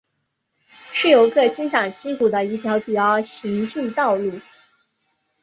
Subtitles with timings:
[0.91, 4.31] 是游客欣赏西湖的一条主要行进道路。